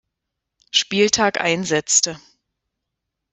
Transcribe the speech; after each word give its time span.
Spieltag 0.71 1.39
einsetzte. 1.39 2.19